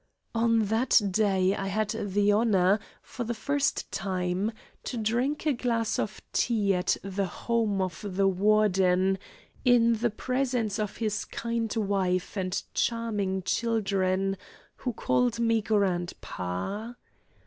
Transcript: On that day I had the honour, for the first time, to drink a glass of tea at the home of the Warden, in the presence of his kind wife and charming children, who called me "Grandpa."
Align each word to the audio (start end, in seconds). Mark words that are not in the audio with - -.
On 0.33 0.65
that 0.65 0.99
day 1.11 1.55
I 1.55 1.67
had 1.67 1.89
the 1.91 2.33
honour, 2.33 2.79
for 3.03 3.23
the 3.23 3.35
first 3.35 3.91
time, 3.91 4.51
to 4.83 4.97
drink 4.97 5.45
a 5.45 5.53
glass 5.53 5.99
of 5.99 6.23
tea 6.33 6.73
at 6.73 6.97
the 7.03 7.27
home 7.27 7.83
of 7.83 8.03
the 8.03 8.27
Warden, 8.27 9.19
in 9.63 9.93
the 9.97 10.09
presence 10.09 10.79
of 10.79 10.97
his 10.97 11.23
kind 11.23 11.71
wife 11.75 12.35
and 12.35 12.63
charming 12.73 13.43
children, 13.43 14.37
who 14.77 14.91
called 14.93 15.39
me 15.39 15.61
"Grandpa." 15.61 16.93